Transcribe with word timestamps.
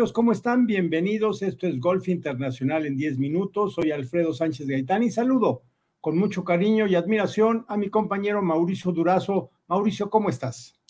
amigos? 0.00 0.14
¿Cómo 0.14 0.32
están? 0.32 0.66
Bienvenidos. 0.66 1.42
Esto 1.42 1.66
es 1.66 1.78
Golf 1.78 2.08
Internacional 2.08 2.86
en 2.86 2.96
10 2.96 3.18
minutos. 3.18 3.74
Soy 3.74 3.90
Alfredo 3.90 4.32
Sánchez 4.32 4.66
Gaitán 4.66 5.02
y 5.02 5.10
saludo 5.10 5.60
con 6.00 6.16
mucho 6.16 6.42
cariño 6.42 6.86
y 6.86 6.94
admiración 6.94 7.66
a 7.68 7.76
mi 7.76 7.90
compañero 7.90 8.40
Mauricio 8.40 8.92
Durazo. 8.92 9.50
Mauricio, 9.68 10.08
¿cómo 10.08 10.30
estás? 10.30 10.80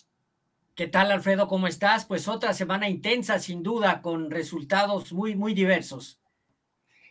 ¿Qué 0.76 0.86
tal, 0.86 1.10
Alfredo? 1.10 1.48
¿Cómo 1.48 1.66
estás? 1.66 2.04
Pues 2.04 2.28
otra 2.28 2.54
semana 2.54 2.88
intensa, 2.88 3.40
sin 3.40 3.64
duda, 3.64 4.00
con 4.00 4.30
resultados 4.30 5.12
muy, 5.12 5.34
muy 5.34 5.54
diversos. 5.54 6.20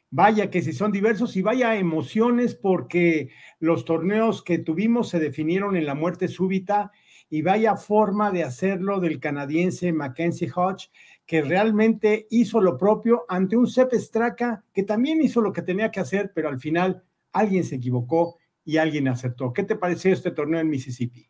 Vaya 0.09 0.49
que 0.49 0.61
si 0.61 0.71
son 0.71 0.93
diversos 0.93 1.35
y 1.35 1.41
vaya 1.41 1.75
emociones 1.75 2.55
porque 2.55 3.29
los 3.59 3.83
torneos 3.83 4.41
que 4.41 4.57
tuvimos 4.57 5.09
se 5.09 5.19
definieron 5.19 5.75
en 5.75 5.85
la 5.85 5.95
muerte 5.95 6.29
súbita 6.29 6.93
y 7.29 7.41
vaya 7.41 7.75
forma 7.75 8.31
de 8.31 8.43
hacerlo 8.43 8.99
del 8.99 9.19
canadiense 9.19 9.93
Mackenzie 9.93 10.51
Hodge, 10.55 10.89
que 11.29 11.43
realmente 11.43 12.25
hizo 12.31 12.59
lo 12.59 12.75
propio 12.75 13.23
ante 13.29 13.55
un 13.55 13.67
Sepp 13.67 13.93
Straka 13.93 14.63
que 14.73 14.81
también 14.81 15.21
hizo 15.21 15.41
lo 15.41 15.53
que 15.53 15.61
tenía 15.61 15.91
que 15.91 15.99
hacer, 15.99 16.31
pero 16.33 16.49
al 16.49 16.59
final 16.59 17.03
alguien 17.31 17.63
se 17.63 17.75
equivocó 17.75 18.39
y 18.65 18.77
alguien 18.77 19.07
acertó. 19.07 19.53
¿Qué 19.53 19.61
te 19.61 19.75
pareció 19.75 20.11
este 20.11 20.31
torneo 20.31 20.59
en 20.59 20.71
Mississippi? 20.71 21.29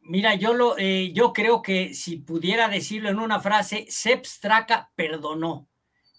Mira, 0.00 0.36
yo, 0.36 0.54
lo, 0.54 0.78
eh, 0.78 1.12
yo 1.12 1.34
creo 1.34 1.60
que 1.60 1.92
si 1.92 2.16
pudiera 2.16 2.70
decirlo 2.70 3.10
en 3.10 3.18
una 3.18 3.40
frase, 3.40 3.84
Sepp 3.90 4.24
Straka 4.24 4.90
perdonó. 4.96 5.68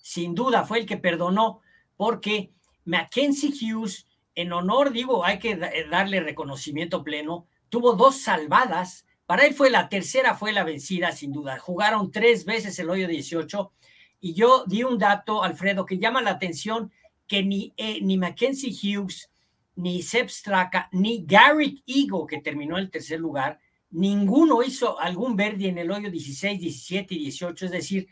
Sin 0.03 0.35
duda 0.35 0.63
fue 0.63 0.77
el 0.77 0.85
que 0.85 0.97
perdonó 0.97 1.61
porque 1.97 2.53
Mackenzie 2.85 3.49
Hughes, 3.49 4.05
en 4.35 4.53
honor, 4.53 4.91
digo, 4.91 5.25
hay 5.25 5.39
que 5.39 5.55
darle 5.89 6.19
reconocimiento 6.19 7.03
pleno, 7.03 7.47
tuvo 7.69 7.93
dos 7.93 8.21
salvadas. 8.21 9.07
Para 9.31 9.45
él 9.45 9.53
fue 9.53 9.69
la 9.69 9.87
tercera, 9.87 10.35
fue 10.35 10.51
la 10.51 10.65
vencida, 10.65 11.13
sin 11.13 11.31
duda. 11.31 11.57
Jugaron 11.57 12.11
tres 12.11 12.43
veces 12.43 12.77
el 12.79 12.89
hoyo 12.89 13.07
18. 13.07 13.71
Y 14.19 14.33
yo 14.33 14.65
di 14.67 14.83
un 14.83 14.97
dato, 14.97 15.41
Alfredo, 15.41 15.85
que 15.85 15.99
llama 15.99 16.21
la 16.21 16.31
atención 16.31 16.91
que 17.27 17.41
ni, 17.41 17.73
eh, 17.77 17.99
ni 18.01 18.17
Mackenzie 18.17 18.73
Hughes, 18.73 19.31
ni 19.77 20.01
Seb 20.01 20.29
Straka, 20.29 20.89
ni 20.91 21.23
Garrett 21.25 21.81
Eagle, 21.87 22.25
que 22.27 22.41
terminó 22.41 22.77
en 22.77 22.83
el 22.83 22.91
tercer 22.91 23.21
lugar, 23.21 23.61
ninguno 23.89 24.63
hizo 24.63 24.99
algún 24.99 25.37
verde 25.37 25.69
en 25.69 25.77
el 25.77 25.91
hoyo 25.91 26.11
16, 26.11 26.59
17 26.59 27.15
y 27.15 27.19
18. 27.19 27.67
Es 27.67 27.71
decir, 27.71 28.09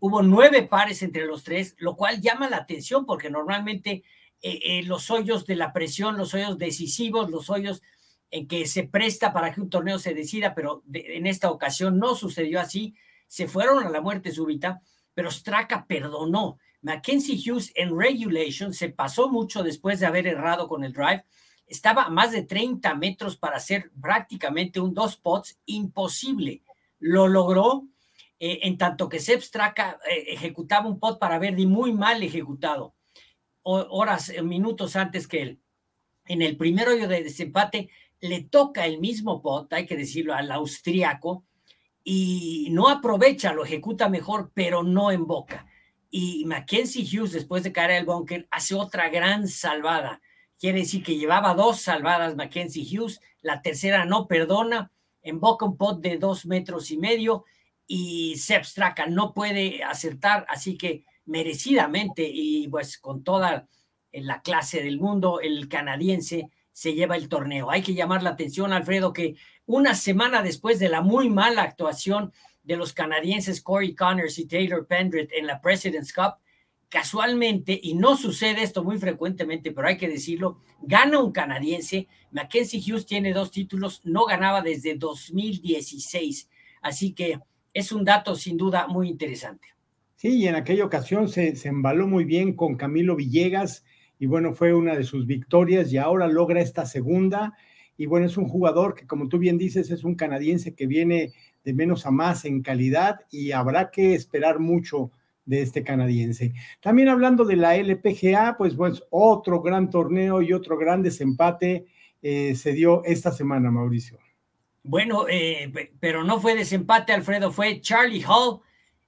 Hubo 0.00 0.22
nueve 0.22 0.62
pares 0.62 1.02
entre 1.02 1.26
los 1.26 1.44
tres, 1.44 1.76
lo 1.78 1.96
cual 1.96 2.22
llama 2.22 2.48
la 2.48 2.56
atención 2.56 3.04
porque 3.04 3.28
normalmente 3.28 4.02
eh, 4.40 4.58
eh, 4.64 4.82
los 4.84 5.10
hoyos 5.10 5.44
de 5.44 5.54
la 5.54 5.74
presión, 5.74 6.16
los 6.16 6.32
hoyos 6.32 6.56
decisivos, 6.56 7.30
los 7.30 7.50
hoyos 7.50 7.82
en 8.32 8.48
que 8.48 8.66
se 8.66 8.84
presta 8.84 9.32
para 9.32 9.52
que 9.52 9.60
un 9.60 9.70
torneo 9.70 9.98
se 9.98 10.14
decida, 10.14 10.54
pero 10.54 10.82
en 10.92 11.26
esta 11.26 11.50
ocasión 11.50 11.98
no 11.98 12.16
sucedió 12.16 12.60
así. 12.60 12.94
Se 13.28 13.46
fueron 13.46 13.84
a 13.84 13.90
la 13.90 14.00
muerte 14.00 14.32
súbita, 14.32 14.80
pero 15.14 15.30
Straka 15.30 15.86
perdonó. 15.86 16.58
Mackenzie 16.80 17.38
Hughes 17.38 17.70
en 17.76 17.96
regulation 17.96 18.72
se 18.72 18.88
pasó 18.88 19.28
mucho 19.28 19.62
después 19.62 20.00
de 20.00 20.06
haber 20.06 20.26
errado 20.26 20.66
con 20.66 20.82
el 20.82 20.94
drive. 20.94 21.24
Estaba 21.66 22.04
a 22.04 22.10
más 22.10 22.32
de 22.32 22.42
30 22.42 22.94
metros 22.94 23.36
para 23.36 23.58
hacer 23.58 23.92
prácticamente 24.00 24.80
un 24.80 24.94
dos 24.94 25.16
pots 25.16 25.60
imposible. 25.66 26.62
Lo 26.98 27.28
logró 27.28 27.84
eh, 28.40 28.60
en 28.62 28.78
tanto 28.78 29.10
que 29.10 29.20
Sepp 29.20 29.42
Straka 29.42 29.98
eh, 30.10 30.24
ejecutaba 30.28 30.88
un 30.88 30.98
pot 30.98 31.18
para 31.18 31.38
Verdi 31.38 31.66
muy 31.66 31.92
mal 31.92 32.22
ejecutado, 32.22 32.94
horas, 33.62 34.30
eh, 34.30 34.42
minutos 34.42 34.96
antes 34.96 35.28
que 35.28 35.42
él. 35.42 35.60
En 36.24 36.40
el 36.40 36.56
primer 36.56 36.88
hoyo 36.88 37.08
de 37.08 37.22
desempate 37.22 37.90
le 38.22 38.44
toca 38.44 38.86
el 38.86 39.00
mismo 39.00 39.42
pot, 39.42 39.70
hay 39.72 39.84
que 39.84 39.96
decirlo, 39.96 40.32
al 40.32 40.50
austriaco, 40.52 41.44
y 42.04 42.68
no 42.70 42.88
aprovecha, 42.88 43.52
lo 43.52 43.64
ejecuta 43.64 44.08
mejor, 44.08 44.52
pero 44.54 44.84
no 44.84 45.10
en 45.10 45.26
boca. 45.26 45.66
Y 46.08 46.44
Mackenzie 46.46 47.04
Hughes, 47.04 47.32
después 47.32 47.64
de 47.64 47.72
caer 47.72 47.90
al 47.90 48.06
bunker, 48.06 48.46
hace 48.50 48.76
otra 48.76 49.08
gran 49.08 49.48
salvada. 49.48 50.20
Quiere 50.56 50.80
decir 50.80 51.02
que 51.02 51.16
llevaba 51.16 51.54
dos 51.54 51.80
salvadas 51.80 52.36
Mackenzie 52.36 52.86
Hughes, 52.86 53.20
la 53.40 53.60
tercera 53.60 54.04
no 54.04 54.28
perdona, 54.28 54.92
en 55.22 55.40
boca 55.40 55.66
un 55.66 55.76
pot 55.76 56.00
de 56.00 56.16
dos 56.16 56.46
metros 56.46 56.92
y 56.92 56.98
medio, 56.98 57.44
y 57.88 58.36
Sepp 58.36 58.64
Straka 58.64 59.06
no 59.06 59.34
puede 59.34 59.82
acertar, 59.82 60.46
así 60.48 60.78
que 60.78 61.04
merecidamente 61.24 62.22
y 62.32 62.68
pues 62.68 62.98
con 62.98 63.24
toda 63.24 63.66
la 64.12 64.42
clase 64.42 64.80
del 64.80 65.00
mundo, 65.00 65.40
el 65.40 65.68
canadiense 65.68 66.50
se 66.72 66.94
lleva 66.94 67.16
el 67.16 67.28
torneo. 67.28 67.70
Hay 67.70 67.82
que 67.82 67.94
llamar 67.94 68.22
la 68.22 68.30
atención, 68.30 68.72
Alfredo, 68.72 69.12
que 69.12 69.36
una 69.66 69.94
semana 69.94 70.42
después 70.42 70.78
de 70.78 70.88
la 70.88 71.02
muy 71.02 71.28
mala 71.28 71.62
actuación 71.62 72.32
de 72.62 72.76
los 72.76 72.92
canadienses 72.92 73.60
Corey 73.60 73.94
Connors 73.94 74.38
y 74.38 74.46
Taylor 74.46 74.86
Pendrit 74.86 75.30
en 75.32 75.46
la 75.46 75.60
President's 75.60 76.12
Cup, 76.12 76.34
casualmente, 76.88 77.78
y 77.82 77.94
no 77.94 78.16
sucede 78.16 78.62
esto 78.62 78.84
muy 78.84 78.98
frecuentemente, 78.98 79.72
pero 79.72 79.88
hay 79.88 79.96
que 79.96 80.08
decirlo, 80.08 80.58
gana 80.82 81.20
un 81.20 81.32
canadiense. 81.32 82.06
Mackenzie 82.30 82.80
Hughes 82.80 83.06
tiene 83.06 83.32
dos 83.32 83.50
títulos, 83.50 84.00
no 84.04 84.26
ganaba 84.26 84.60
desde 84.60 84.94
2016. 84.96 86.48
Así 86.82 87.12
que 87.12 87.38
es 87.72 87.92
un 87.92 88.04
dato 88.04 88.34
sin 88.34 88.56
duda 88.56 88.86
muy 88.88 89.08
interesante. 89.08 89.68
Sí, 90.16 90.36
y 90.36 90.46
en 90.46 90.54
aquella 90.54 90.84
ocasión 90.84 91.28
se, 91.28 91.56
se 91.56 91.68
embaló 91.68 92.06
muy 92.06 92.24
bien 92.24 92.54
con 92.54 92.76
Camilo 92.76 93.16
Villegas 93.16 93.84
y 94.22 94.26
bueno, 94.26 94.52
fue 94.52 94.72
una 94.72 94.94
de 94.94 95.02
sus 95.02 95.26
victorias 95.26 95.92
y 95.92 95.98
ahora 95.98 96.28
logra 96.28 96.60
esta 96.60 96.86
segunda. 96.86 97.54
Y 97.96 98.06
bueno, 98.06 98.26
es 98.26 98.36
un 98.36 98.46
jugador 98.46 98.94
que, 98.94 99.04
como 99.04 99.28
tú 99.28 99.36
bien 99.36 99.58
dices, 99.58 99.90
es 99.90 100.04
un 100.04 100.14
canadiense 100.14 100.76
que 100.76 100.86
viene 100.86 101.32
de 101.64 101.72
menos 101.74 102.06
a 102.06 102.12
más 102.12 102.44
en 102.44 102.62
calidad 102.62 103.22
y 103.32 103.50
habrá 103.50 103.90
que 103.90 104.14
esperar 104.14 104.60
mucho 104.60 105.10
de 105.44 105.62
este 105.62 105.82
canadiense. 105.82 106.54
También 106.80 107.08
hablando 107.08 107.44
de 107.44 107.56
la 107.56 107.74
LPGA, 107.74 108.54
pues, 108.56 108.76
pues 108.76 109.02
otro 109.10 109.60
gran 109.60 109.90
torneo 109.90 110.40
y 110.40 110.52
otro 110.52 110.78
gran 110.78 111.02
desempate 111.02 111.86
eh, 112.22 112.54
se 112.54 112.74
dio 112.74 113.02
esta 113.04 113.32
semana, 113.32 113.72
Mauricio. 113.72 114.20
Bueno, 114.84 115.26
eh, 115.28 115.90
pero 115.98 116.22
no 116.22 116.38
fue 116.38 116.54
desempate, 116.54 117.12
Alfredo, 117.12 117.50
fue 117.50 117.80
Charlie 117.80 118.22
Hall, 118.24 118.60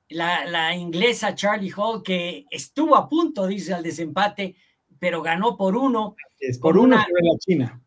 la, 0.09 0.75
inglesa 0.75 1.37
Charlie 1.37 1.73
Hall, 1.77 2.03
que 2.03 2.47
estuvo 2.51 2.97
a 2.97 3.09
punto 3.09 3.47
de 3.47 3.55
irse 3.55 3.73
al 3.73 3.85
desempate, 3.85 4.57
pero 5.05 5.21
ganó 5.21 5.55
por 5.55 5.77
uno. 5.77 6.17
Es 6.41 6.59
por 6.59 6.79
uno 6.79 6.97
sobre 6.97 7.23
la 7.23 7.39
China. 7.39 7.83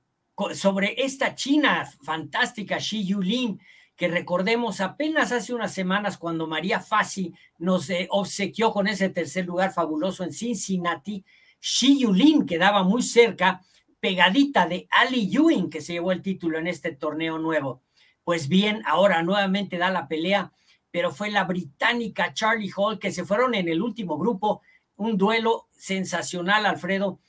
Sobre 0.54 1.04
esta 1.04 1.34
China 1.34 1.92
fantástica, 2.04 2.78
Xi 2.78 3.08
Yulin, 3.08 3.60
que 3.96 4.08
recordemos 4.08 4.82
apenas 4.82 5.32
hace 5.32 5.52
unas 5.52 5.74
semanas 5.74 6.20
cuando 6.20 6.46
María 6.46 6.80
Fassi 6.80 7.34
nos 7.58 7.90
eh, 7.90 8.08
obsequió 8.12 8.72
con 8.72 8.86
ese 8.86 9.10
tercer 9.10 9.48
lugar 9.48 9.74
fabuloso 9.74 10.24
en 10.24 10.32
Cincinnati, 10.32 11.26
Xi 11.60 12.02
Yulin 12.02 12.46
quedaba 12.46 12.84
muy 12.84 13.02
cerca 13.02 13.62
pegadita 14.00 14.68
de 14.68 14.88
Ali 14.92 15.28
Ewing, 15.36 15.72
que 15.72 15.82
se 15.82 15.94
llevó 15.94 16.12
el 16.12 16.22
título 16.22 16.60
en 16.60 16.68
este 16.68 16.92
torneo 16.92 17.40
nuevo. 17.40 17.82
Pues 18.24 18.48
bien, 18.48 18.84
ahora 18.86 19.24
nuevamente 19.24 19.80
da 19.80 19.90
la 19.90 20.08
pelea, 20.08 20.52
pero 20.92 21.12
fue 21.12 21.32
la 21.32 21.46
británica 21.46 22.32
Charlie 22.36 22.72
Hall 22.78 23.00
que 23.00 23.12
se 23.12 23.26
fueron 23.26 23.56
en 23.56 23.70
el 23.70 23.82
último 23.82 24.20
grupo. 24.20 24.62
Un 24.98 25.18
duelo 25.18 25.68
sensacional, 25.72 26.66
Alfredo. 26.66 27.20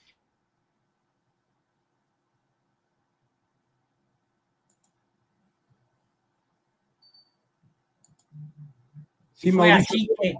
fue, 9.53 9.70
así 9.73 10.09
que, 10.20 10.35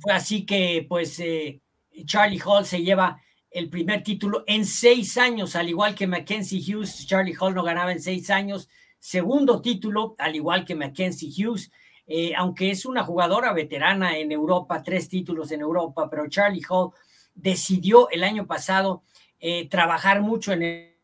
fue 0.00 0.12
así 0.12 0.46
que, 0.46 0.86
pues, 0.88 1.18
eh, 1.20 1.60
Charlie 2.04 2.40
Hall 2.44 2.64
se 2.64 2.82
lleva 2.82 3.20
el 3.50 3.68
primer 3.70 4.02
título 4.02 4.44
en 4.46 4.64
seis 4.64 5.16
años, 5.16 5.56
al 5.56 5.68
igual 5.68 5.94
que 5.94 6.06
Mackenzie 6.06 6.60
Hughes. 6.60 7.06
Charlie 7.06 7.36
Hall 7.38 7.54
no 7.54 7.64
ganaba 7.64 7.92
en 7.92 8.00
seis 8.00 8.30
años. 8.30 8.68
Segundo 8.98 9.60
título, 9.60 10.14
al 10.18 10.36
igual 10.36 10.64
que 10.64 10.74
Mackenzie 10.74 11.30
Hughes. 11.30 11.70
Eh, 12.10 12.32
aunque 12.34 12.70
es 12.70 12.86
una 12.86 13.04
jugadora 13.04 13.52
veterana 13.52 14.16
en 14.16 14.32
Europa, 14.32 14.82
tres 14.82 15.10
títulos 15.10 15.52
en 15.52 15.60
Europa, 15.60 16.08
pero 16.08 16.26
Charlie 16.26 16.62
Hall 16.70 16.90
decidió 17.34 18.08
el 18.08 18.24
año 18.24 18.46
pasado 18.46 19.02
eh, 19.38 19.68
trabajar 19.68 20.22
mucho 20.22 20.52
en 20.52 20.62
el 20.62 20.94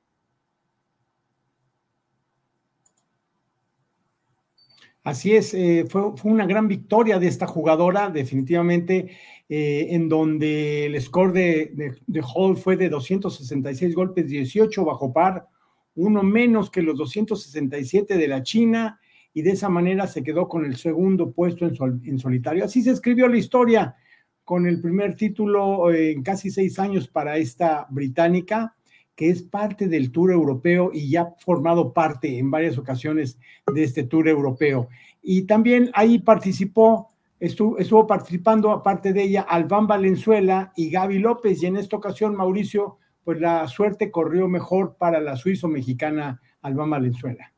Así 5.03 5.37
es, 5.37 5.53
eh, 5.53 5.85
fue, 5.87 6.15
una 6.25 6.47
gran 6.47 6.67
victoria 6.67 7.19
de 7.19 7.27
esta 7.27 7.47
jugadora, 7.47 8.09
definitivamente 8.09 9.15
en 9.47 10.09
donde 10.09 10.87
el 10.87 11.00
score 11.03 11.33
de, 11.35 12.23
Hall 12.35 12.57
fue 12.57 12.79
de 12.79 12.89
266 12.89 13.95
golpes, 13.95 14.27
18 14.27 14.83
bajo 14.87 15.12
par, 15.12 15.47
uno 15.95 16.23
menos 16.23 16.71
que 16.71 16.81
los 16.81 16.97
267 16.97 18.17
de 18.17 18.29
la 18.29 18.43
China, 18.43 18.99
y 19.35 19.43
de 19.43 19.51
esa 19.51 19.69
manera 19.69 20.07
se 20.07 20.23
quedó 20.23 20.49
con 20.49 20.65
el 20.65 20.77
segundo 20.77 21.33
puesto 21.33 21.67
en, 21.67 22.19
solitario. 22.19 22.65
Así 22.65 22.83
se 22.83 22.93
escribió 22.93 23.29
la 23.29 23.37
historia 23.37 23.97
con 24.45 24.67
el 24.67 24.81
primer 24.81 25.17
título 25.17 25.91
eh, 25.91 26.13
en 26.13 26.23
casi 26.23 26.51
seis 26.51 26.79
años 26.79 27.09
para 27.09 27.37
esta 27.37 27.87
británica, 27.91 28.77
que 29.17 29.31
es 29.31 29.43
parte 29.43 29.89
del 29.89 30.13
Tour 30.13 30.31
Europeo 30.31 30.91
y 30.93 31.11
ya 31.11 31.23
ha 31.23 31.35
formado 31.39 31.93
parte 31.93 32.39
en 32.39 32.51
varias 32.51 32.79
ocasiones 32.79 33.39
de 33.73 33.83
este 33.83 34.05
Tour 34.05 34.29
Europeo. 34.29 34.89
Y 35.21 35.43
también 35.43 35.91
ahí 35.95 36.21
participó 36.21 37.09
estuvo, 37.41 37.79
estuvo 37.79 38.07
participando, 38.07 38.71
aparte 38.71 39.13
de 39.13 39.23
ella, 39.23 39.43
Albán 39.43 39.87
Valenzuela 39.87 40.73
y 40.77 40.91
Gaby 40.91 41.19
López, 41.19 41.63
y 41.63 41.67
en 41.67 41.77
esta 41.77 41.97
ocasión, 41.97 42.37
Mauricio, 42.37 42.99
pues 43.25 43.41
la 43.41 43.67
suerte 43.69 44.11
corrió 44.11 44.49
mejor 44.49 44.97
para 44.97 45.21
la 45.21 45.37
suizo-mexicana 45.37 46.41
Albán 46.63 46.91
Valenzuela. 46.91 47.54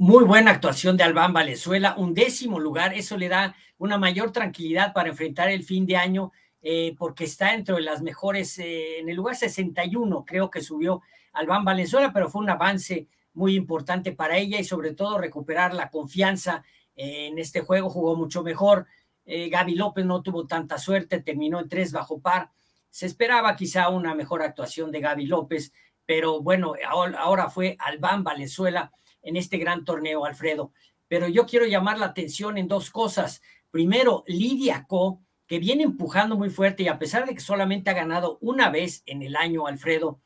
Muy 0.00 0.22
buena 0.22 0.52
actuación 0.52 0.96
de 0.96 1.02
Albán 1.02 1.32
Valenzuela, 1.32 1.96
un 1.98 2.14
décimo 2.14 2.60
lugar, 2.60 2.94
eso 2.94 3.16
le 3.16 3.28
da 3.28 3.56
una 3.78 3.98
mayor 3.98 4.30
tranquilidad 4.30 4.92
para 4.92 5.08
enfrentar 5.08 5.50
el 5.50 5.64
fin 5.64 5.86
de 5.86 5.96
año, 5.96 6.30
eh, 6.62 6.94
porque 6.96 7.24
está 7.24 7.50
dentro 7.50 7.74
de 7.74 7.82
las 7.82 8.00
mejores, 8.00 8.60
eh, 8.60 9.00
en 9.00 9.08
el 9.08 9.16
lugar 9.16 9.34
61 9.34 10.24
creo 10.24 10.50
que 10.50 10.60
subió 10.60 11.02
Albán 11.32 11.64
Valenzuela, 11.64 12.12
pero 12.12 12.30
fue 12.30 12.42
un 12.42 12.50
avance 12.50 13.08
muy 13.32 13.56
importante 13.56 14.12
para 14.12 14.36
ella 14.36 14.60
y 14.60 14.64
sobre 14.64 14.94
todo 14.94 15.18
recuperar 15.18 15.74
la 15.74 15.90
confianza 15.90 16.62
en 16.94 17.36
este 17.36 17.62
juego, 17.62 17.90
jugó 17.90 18.14
mucho 18.14 18.44
mejor. 18.44 18.86
Eh, 19.26 19.48
Gaby 19.48 19.74
López 19.74 20.04
no 20.04 20.22
tuvo 20.22 20.46
tanta 20.46 20.78
suerte, 20.78 21.22
terminó 21.22 21.58
en 21.58 21.68
tres 21.68 21.90
bajo 21.90 22.20
par. 22.20 22.52
Se 22.88 23.06
esperaba 23.06 23.56
quizá 23.56 23.88
una 23.88 24.14
mejor 24.14 24.42
actuación 24.42 24.92
de 24.92 25.00
Gaby 25.00 25.26
López, 25.26 25.72
pero 26.06 26.40
bueno, 26.40 26.74
ahora 26.86 27.50
fue 27.50 27.76
Albán 27.80 28.22
Valenzuela 28.22 28.92
en 29.28 29.36
este 29.36 29.58
gran 29.58 29.84
torneo, 29.84 30.24
Alfredo. 30.24 30.72
Pero 31.06 31.28
yo 31.28 31.44
quiero 31.44 31.66
llamar 31.66 31.98
la 31.98 32.06
atención 32.06 32.56
en 32.56 32.66
dos 32.66 32.90
cosas. 32.90 33.42
Primero, 33.70 34.24
Lidia 34.26 34.86
Co, 34.88 35.20
que 35.46 35.58
viene 35.58 35.82
empujando 35.82 36.36
muy 36.36 36.48
fuerte 36.48 36.82
y 36.82 36.88
a 36.88 36.98
pesar 36.98 37.26
de 37.26 37.34
que 37.34 37.40
solamente 37.40 37.90
ha 37.90 37.94
ganado 37.94 38.38
una 38.40 38.70
vez 38.70 39.02
en 39.04 39.22
el 39.22 39.36
año, 39.36 39.66
Alfredo, 39.66 40.20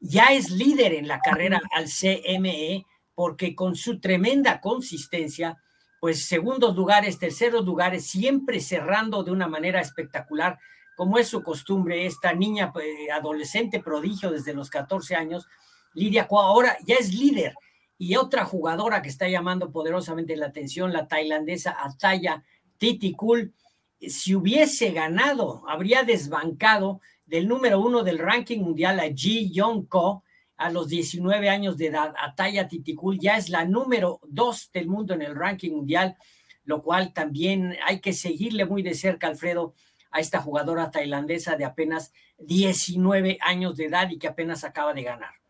ya 0.00 0.28
es 0.32 0.50
líder 0.50 0.94
en 0.94 1.06
la 1.06 1.20
carrera 1.20 1.60
al 1.70 1.86
CME 1.86 2.86
porque 3.14 3.54
con 3.54 3.76
su 3.76 4.00
tremenda 4.00 4.60
consistencia, 4.60 5.58
pues 6.00 6.26
segundos 6.26 6.76
lugares, 6.76 7.18
terceros 7.18 7.64
lugares, 7.66 8.06
siempre 8.06 8.60
cerrando 8.60 9.22
de 9.22 9.32
una 9.32 9.48
manera 9.48 9.80
espectacular, 9.80 10.58
como 10.96 11.18
es 11.18 11.28
su 11.28 11.42
costumbre, 11.42 12.06
esta 12.06 12.32
niña 12.32 12.72
pues, 12.72 12.86
adolescente 13.12 13.80
prodigio 13.80 14.30
desde 14.30 14.54
los 14.54 14.70
14 14.70 15.14
años, 15.14 15.46
Lidia 15.92 16.26
Co 16.26 16.40
ahora 16.40 16.78
ya 16.86 16.96
es 16.96 17.12
líder 17.12 17.54
y 17.98 18.16
otra 18.16 18.44
jugadora 18.44 19.02
que 19.02 19.08
está 19.08 19.28
llamando 19.28 19.70
poderosamente 19.70 20.36
la 20.36 20.46
atención, 20.46 20.92
la 20.92 21.08
tailandesa 21.08 21.76
Ataya 21.82 22.44
Titikul, 22.78 23.54
si 24.00 24.34
hubiese 24.34 24.90
ganado, 24.90 25.62
habría 25.68 26.02
desbancado 26.02 27.00
del 27.24 27.48
número 27.48 27.80
uno 27.80 28.02
del 28.02 28.18
ranking 28.18 28.60
mundial 28.60 29.00
a 29.00 29.08
Ji 29.12 29.50
Yong 29.50 29.86
Ko 29.88 30.22
a 30.58 30.70
los 30.70 30.88
19 30.88 31.48
años 31.48 31.78
de 31.78 31.86
edad. 31.86 32.14
Ataya 32.18 32.68
Titikul 32.68 33.18
ya 33.18 33.36
es 33.38 33.48
la 33.48 33.64
número 33.64 34.20
dos 34.28 34.70
del 34.72 34.88
mundo 34.88 35.14
en 35.14 35.22
el 35.22 35.34
ranking 35.34 35.72
mundial, 35.72 36.16
lo 36.64 36.82
cual 36.82 37.14
también 37.14 37.76
hay 37.86 38.00
que 38.00 38.12
seguirle 38.12 38.66
muy 38.66 38.82
de 38.82 38.94
cerca, 38.94 39.26
Alfredo, 39.26 39.74
a 40.10 40.20
esta 40.20 40.40
jugadora 40.40 40.90
tailandesa 40.90 41.56
de 41.56 41.64
apenas 41.64 42.12
19 42.38 43.38
años 43.40 43.76
de 43.76 43.86
edad 43.86 44.10
y 44.10 44.18
que 44.18 44.28
apenas 44.28 44.64
acaba 44.64 44.92
de 44.92 45.02
ganar 45.02 45.45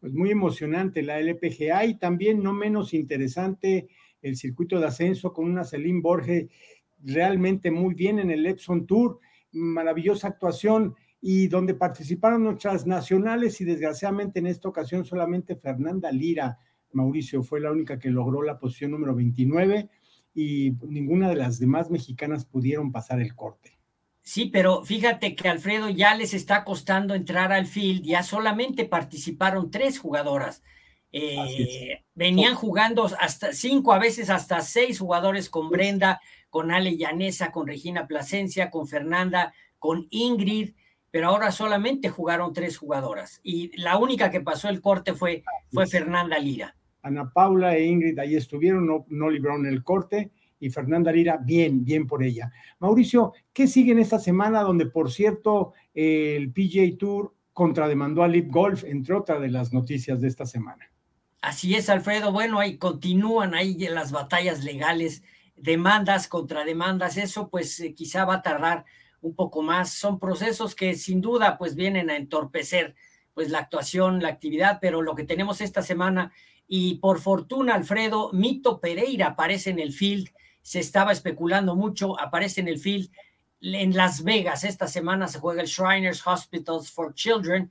pues 0.00 0.12
muy 0.14 0.30
emocionante 0.30 1.02
la 1.02 1.20
LPGA 1.20 1.84
y 1.84 1.98
también 1.98 2.42
no 2.42 2.52
menos 2.52 2.94
interesante 2.94 3.88
el 4.22 4.36
circuito 4.36 4.80
de 4.80 4.86
ascenso 4.86 5.32
con 5.32 5.46
una 5.46 5.64
Celine 5.64 6.00
Borges 6.00 6.48
realmente 7.02 7.70
muy 7.70 7.94
bien 7.94 8.18
en 8.18 8.30
el 8.30 8.46
Epson 8.46 8.86
Tour, 8.86 9.20
maravillosa 9.52 10.28
actuación 10.28 10.94
y 11.20 11.48
donde 11.48 11.74
participaron 11.74 12.44
nuestras 12.44 12.86
nacionales 12.86 13.60
y 13.60 13.64
desgraciadamente 13.64 14.38
en 14.38 14.46
esta 14.46 14.68
ocasión 14.68 15.04
solamente 15.04 15.56
Fernanda 15.56 16.10
Lira, 16.10 16.58
Mauricio, 16.92 17.42
fue 17.42 17.60
la 17.60 17.70
única 17.70 17.98
que 17.98 18.10
logró 18.10 18.42
la 18.42 18.58
posición 18.58 18.92
número 18.92 19.14
29 19.14 19.90
y 20.34 20.72
ninguna 20.88 21.28
de 21.28 21.36
las 21.36 21.58
demás 21.58 21.90
mexicanas 21.90 22.44
pudieron 22.46 22.90
pasar 22.90 23.20
el 23.20 23.34
corte. 23.34 23.79
Sí, 24.30 24.46
pero 24.46 24.84
fíjate 24.84 25.34
que 25.34 25.48
Alfredo 25.48 25.88
ya 25.88 26.14
les 26.14 26.34
está 26.34 26.62
costando 26.62 27.14
entrar 27.16 27.52
al 27.52 27.66
field, 27.66 28.04
ya 28.04 28.22
solamente 28.22 28.84
participaron 28.84 29.72
tres 29.72 29.98
jugadoras. 29.98 30.62
Eh, 31.10 32.04
venían 32.14 32.54
jugando 32.54 33.10
hasta 33.18 33.52
cinco, 33.52 33.92
a 33.92 33.98
veces 33.98 34.30
hasta 34.30 34.60
seis 34.60 35.00
jugadores 35.00 35.50
con 35.50 35.68
Brenda, 35.68 36.20
con 36.48 36.70
Ale 36.70 36.96
Llanesa, 36.96 37.50
con 37.50 37.66
Regina 37.66 38.06
Plasencia, 38.06 38.70
con 38.70 38.86
Fernanda, 38.86 39.52
con 39.80 40.06
Ingrid, 40.10 40.74
pero 41.10 41.30
ahora 41.30 41.50
solamente 41.50 42.08
jugaron 42.08 42.52
tres 42.52 42.78
jugadoras. 42.78 43.40
Y 43.42 43.76
la 43.82 43.98
única 43.98 44.30
que 44.30 44.40
pasó 44.40 44.68
el 44.68 44.80
corte 44.80 45.12
fue, 45.12 45.42
fue 45.72 45.88
Fernanda 45.88 46.38
Lira. 46.38 46.76
Ana 47.02 47.32
Paula 47.32 47.76
e 47.76 47.84
Ingrid 47.84 48.16
ahí 48.20 48.36
estuvieron, 48.36 48.86
no, 48.86 49.04
no 49.08 49.28
libraron 49.28 49.66
el 49.66 49.82
corte 49.82 50.30
y 50.60 50.70
Fernanda 50.70 51.10
Lira, 51.10 51.38
bien, 51.42 51.84
bien 51.84 52.06
por 52.06 52.22
ella. 52.22 52.52
Mauricio, 52.78 53.32
¿qué 53.52 53.66
sigue 53.66 53.92
en 53.92 53.98
esta 53.98 54.18
semana 54.18 54.60
donde, 54.60 54.86
por 54.86 55.10
cierto, 55.10 55.72
el 55.94 56.52
PGA 56.52 56.96
Tour 56.98 57.34
contrademandó 57.52 58.22
a 58.22 58.28
Lip 58.28 58.50
Golf, 58.50 58.84
entre 58.84 59.14
otras 59.14 59.40
de 59.40 59.48
las 59.48 59.72
noticias 59.72 60.20
de 60.20 60.28
esta 60.28 60.46
semana? 60.46 60.90
Así 61.40 61.74
es, 61.74 61.88
Alfredo. 61.88 62.30
Bueno, 62.30 62.60
ahí 62.60 62.76
continúan 62.76 63.54
ahí 63.54 63.74
las 63.88 64.12
batallas 64.12 64.62
legales, 64.62 65.22
demandas, 65.56 66.28
contrademandas. 66.28 67.16
Eso 67.16 67.48
pues 67.48 67.80
eh, 67.80 67.94
quizá 67.94 68.26
va 68.26 68.36
a 68.36 68.42
tardar 68.42 68.84
un 69.22 69.34
poco 69.34 69.62
más. 69.62 69.94
Son 69.94 70.18
procesos 70.18 70.74
que 70.74 70.94
sin 70.94 71.22
duda 71.22 71.56
pues 71.56 71.74
vienen 71.74 72.10
a 72.10 72.16
entorpecer 72.16 72.94
pues 73.32 73.48
la 73.48 73.60
actuación, 73.60 74.20
la 74.20 74.28
actividad, 74.28 74.78
pero 74.82 75.00
lo 75.00 75.14
que 75.14 75.24
tenemos 75.24 75.62
esta 75.62 75.80
semana 75.80 76.32
y 76.72 76.96
por 76.96 77.20
fortuna, 77.20 77.74
Alfredo, 77.74 78.30
Mito 78.32 78.80
Pereira 78.80 79.28
aparece 79.28 79.70
en 79.70 79.80
el 79.80 79.92
field 79.92 80.28
se 80.62 80.80
estaba 80.80 81.12
especulando 81.12 81.74
mucho, 81.76 82.18
aparece 82.20 82.60
en 82.60 82.68
el 82.68 82.78
field 82.78 83.10
en 83.62 83.94
Las 83.94 84.22
Vegas. 84.24 84.64
Esta 84.64 84.86
semana 84.86 85.28
se 85.28 85.38
juega 85.38 85.62
el 85.62 85.68
Shriners 85.68 86.26
Hospitals 86.26 86.90
for 86.90 87.14
Children. 87.14 87.70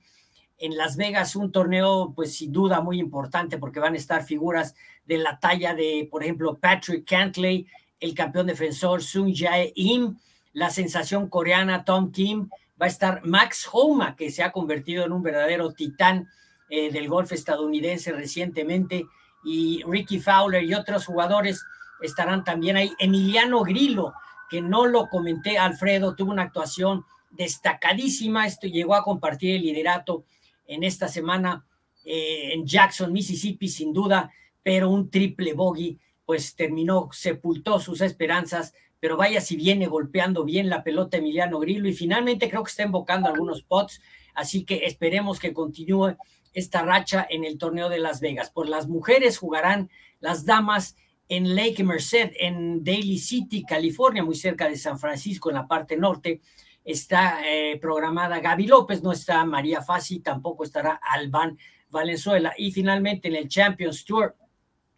En 0.57 0.77
Las 0.77 0.97
Vegas, 0.97 1.35
un 1.35 1.51
torneo, 1.51 2.13
pues 2.15 2.35
sin 2.35 2.51
duda 2.51 2.81
muy 2.81 2.99
importante, 2.99 3.57
porque 3.57 3.79
van 3.79 3.93
a 3.93 3.97
estar 3.97 4.23
figuras 4.23 4.75
de 5.05 5.17
la 5.17 5.39
talla 5.39 5.73
de, 5.73 6.07
por 6.11 6.23
ejemplo, 6.23 6.57
Patrick 6.57 7.07
Cantley, 7.07 7.65
el 7.99 8.13
campeón 8.13 8.47
defensor 8.47 9.01
Sung 9.01 9.33
Jae 9.33 9.71
Im, 9.75 10.17
la 10.53 10.69
sensación 10.69 11.29
coreana 11.29 11.85
Tom 11.85 12.11
Kim, 12.11 12.49
va 12.81 12.85
a 12.85 12.89
estar 12.89 13.25
Max 13.25 13.67
Homa, 13.71 14.15
que 14.15 14.31
se 14.31 14.43
ha 14.43 14.51
convertido 14.51 15.05
en 15.05 15.11
un 15.11 15.23
verdadero 15.23 15.73
titán 15.73 16.27
eh, 16.69 16.91
del 16.91 17.07
golf 17.07 17.31
estadounidense 17.31 18.11
recientemente, 18.11 19.05
y 19.43 19.81
Ricky 19.87 20.19
Fowler 20.19 20.63
y 20.63 20.73
otros 20.73 21.05
jugadores 21.05 21.63
estarán 22.01 22.43
también 22.43 22.77
ahí. 22.77 22.91
Emiliano 22.99 23.61
Grillo, 23.61 24.13
que 24.49 24.61
no 24.61 24.85
lo 24.85 25.07
comenté, 25.09 25.57
Alfredo, 25.57 26.15
tuvo 26.15 26.31
una 26.31 26.43
actuación 26.43 27.05
destacadísima. 27.29 28.47
Esto 28.47 28.67
llegó 28.67 28.95
a 28.95 29.03
compartir 29.03 29.55
el 29.55 29.61
liderato 29.61 30.25
en 30.65 30.83
esta 30.83 31.07
semana 31.07 31.65
eh, 32.05 32.53
en 32.53 32.65
Jackson, 32.65 33.11
Mississippi, 33.11 33.67
sin 33.67 33.93
duda, 33.93 34.31
pero 34.63 34.89
un 34.89 35.09
triple 35.09 35.53
bogey, 35.53 35.99
pues 36.25 36.55
terminó, 36.55 37.09
sepultó 37.11 37.79
sus 37.79 38.01
esperanzas. 38.01 38.73
Pero 38.99 39.15
vaya 39.15 39.39
si 39.39 39.55
viene 39.55 39.87
golpeando 39.87 40.43
bien 40.43 40.69
la 40.69 40.83
pelota 40.83 41.17
Emiliano 41.17 41.59
Grillo 41.59 41.87
y 41.87 41.93
finalmente 41.93 42.49
creo 42.49 42.63
que 42.63 42.69
está 42.69 42.83
invocando 42.83 43.29
algunos 43.29 43.63
pots. 43.63 44.01
Así 44.33 44.65
que 44.65 44.85
esperemos 44.85 45.39
que 45.39 45.53
continúe 45.53 46.17
esta 46.53 46.81
racha 46.81 47.25
en 47.29 47.45
el 47.45 47.57
torneo 47.57 47.89
de 47.89 47.99
Las 47.99 48.19
Vegas. 48.19 48.49
Por 48.49 48.67
las 48.67 48.87
mujeres 48.87 49.37
jugarán 49.37 49.89
las 50.19 50.45
damas 50.45 50.95
en 51.29 51.55
Lake 51.55 51.83
Merced, 51.83 52.31
en 52.39 52.83
Daly 52.83 53.19
City, 53.19 53.63
California, 53.63 54.23
muy 54.23 54.35
cerca 54.35 54.67
de 54.67 54.75
San 54.75 54.97
Francisco, 54.97 55.49
en 55.49 55.55
la 55.55 55.67
parte 55.67 55.95
norte. 55.95 56.41
Está 56.83 57.41
eh, 57.47 57.77
programada 57.79 58.39
Gaby 58.39 58.65
López, 58.65 59.03
no 59.03 59.11
está 59.11 59.45
María 59.45 59.81
Fassi, 59.81 60.21
tampoco 60.21 60.63
estará 60.63 60.99
Albán 61.01 61.57
Valenzuela. 61.91 62.53
Y 62.57 62.71
finalmente 62.71 63.27
en 63.27 63.35
el 63.35 63.47
Champions 63.47 64.03
Tour, 64.03 64.35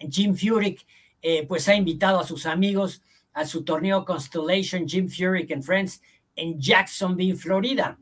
Jim 0.09 0.33
Furyk, 0.33 0.85
eh, 1.21 1.45
pues 1.45 1.67
ha 1.67 1.75
invitado 1.75 2.19
a 2.19 2.25
sus 2.25 2.45
amigos 2.45 3.03
a 3.33 3.45
su 3.45 3.63
torneo 3.63 4.05
Constellation 4.05 4.88
Jim 4.88 5.09
Furyk 5.09 5.51
and 5.51 5.63
Friends 5.63 6.01
en 6.35 6.59
Jacksonville, 6.59 7.35
Florida. 7.35 7.97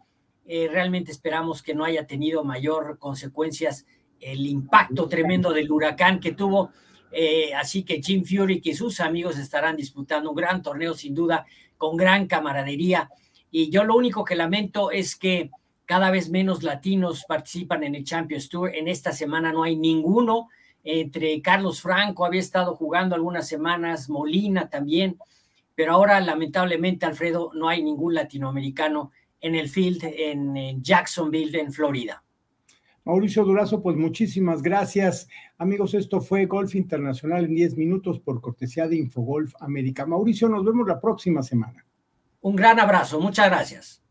Eh, 0.46 0.68
realmente 0.72 1.12
esperamos 1.12 1.62
que 1.62 1.74
no 1.74 1.84
haya 1.84 2.06
tenido 2.06 2.44
mayor 2.44 2.98
consecuencias 3.00 3.86
el 4.20 4.46
impacto 4.46 5.08
tremendo 5.08 5.52
del 5.52 5.72
huracán 5.72 6.20
que 6.20 6.34
tuvo 6.34 6.72
eh, 7.12 7.54
así 7.56 7.84
que 7.84 8.02
Jim 8.02 8.24
Fury 8.24 8.62
y 8.64 8.74
sus 8.74 9.00
amigos 9.00 9.38
estarán 9.38 9.76
disputando 9.76 10.30
un 10.30 10.36
gran 10.36 10.62
torneo 10.62 10.94
sin 10.94 11.16
duda, 11.16 11.46
con 11.78 11.98
gran 11.98 12.28
camaradería. 12.28 13.10
Y 13.52 13.70
yo 13.70 13.84
lo 13.84 13.96
único 13.96 14.24
que 14.24 14.36
lamento 14.36 14.92
es 14.92 15.16
que 15.16 15.50
cada 15.86 16.12
vez 16.12 16.30
menos 16.30 16.62
latinos 16.62 17.26
participan 17.28 17.84
en 17.84 17.96
el 17.96 18.04
Champions 18.04 18.50
Tour. 18.50 18.76
En 18.76 18.88
esta 18.88 19.12
semana 19.12 19.52
no 19.52 19.64
hay 19.64 19.76
ninguno. 19.76 20.50
Entre 20.84 21.42
Carlos 21.42 21.82
Franco 21.82 22.26
había 22.26 22.40
estado 22.40 22.76
jugando 22.76 23.16
algunas 23.16 23.48
semanas, 23.48 24.10
Molina 24.10 24.70
también, 24.70 25.18
pero 25.76 25.94
ahora 25.94 26.20
lamentablemente, 26.22 27.06
Alfredo, 27.06 27.52
no 27.54 27.68
hay 27.68 27.82
ningún 27.84 28.14
latinoamericano 28.14 29.12
en 29.42 29.56
el 29.56 29.68
field 29.68 30.04
en 30.04 30.84
Jacksonville, 30.84 31.60
en 31.60 31.72
Florida. 31.72 32.24
Mauricio 33.10 33.44
Durazo, 33.44 33.82
pues 33.82 33.98
muchísimas 33.98 34.62
gracias. 34.62 35.28
Amigos, 35.58 35.96
esto 35.96 36.22
fue 36.22 36.46
Golf 36.46 36.76
Internacional 36.76 37.46
en 37.46 37.56
10 37.56 37.76
minutos 37.76 38.20
por 38.20 38.40
cortesía 38.40 38.88
de 38.88 38.98
Infogolf 38.98 39.52
América. 39.60 40.06
Mauricio, 40.06 40.48
nos 40.48 40.64
vemos 40.64 40.88
la 40.88 41.02
próxima 41.02 41.42
semana. 41.42 41.84
Un 42.42 42.56
gran 42.56 42.80
abrazo, 42.80 43.20
muchas 43.20 43.48
gracias. 43.48 44.04